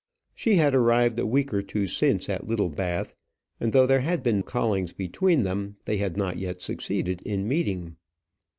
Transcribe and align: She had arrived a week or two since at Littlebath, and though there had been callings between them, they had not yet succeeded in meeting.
She 0.33 0.55
had 0.55 0.73
arrived 0.73 1.19
a 1.19 1.27
week 1.27 1.53
or 1.53 1.61
two 1.61 1.85
since 1.85 2.27
at 2.27 2.47
Littlebath, 2.47 3.13
and 3.59 3.71
though 3.71 3.85
there 3.85 3.99
had 3.99 4.23
been 4.23 4.41
callings 4.41 4.93
between 4.93 5.43
them, 5.43 5.77
they 5.85 5.97
had 5.97 6.17
not 6.17 6.37
yet 6.37 6.59
succeeded 6.59 7.21
in 7.21 7.47
meeting. 7.47 7.97